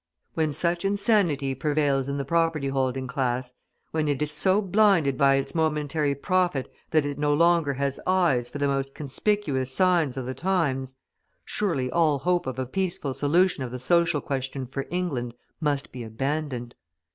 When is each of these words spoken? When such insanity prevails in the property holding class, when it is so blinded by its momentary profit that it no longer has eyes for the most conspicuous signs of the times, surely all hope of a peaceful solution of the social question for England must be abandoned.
When 0.33 0.51
such 0.51 0.83
insanity 0.83 1.53
prevails 1.53 2.09
in 2.09 2.17
the 2.17 2.25
property 2.25 2.69
holding 2.69 3.05
class, 3.05 3.53
when 3.91 4.07
it 4.07 4.19
is 4.23 4.31
so 4.31 4.59
blinded 4.59 5.15
by 5.15 5.35
its 5.35 5.53
momentary 5.53 6.15
profit 6.15 6.73
that 6.89 7.05
it 7.05 7.19
no 7.19 7.35
longer 7.35 7.75
has 7.75 7.99
eyes 8.07 8.49
for 8.49 8.57
the 8.57 8.67
most 8.67 8.95
conspicuous 8.95 9.71
signs 9.71 10.17
of 10.17 10.25
the 10.25 10.33
times, 10.33 10.95
surely 11.45 11.91
all 11.91 12.17
hope 12.17 12.47
of 12.47 12.57
a 12.57 12.65
peaceful 12.65 13.13
solution 13.13 13.63
of 13.63 13.69
the 13.69 13.77
social 13.77 14.21
question 14.21 14.65
for 14.65 14.87
England 14.89 15.35
must 15.59 15.91
be 15.91 16.01
abandoned. 16.03 16.73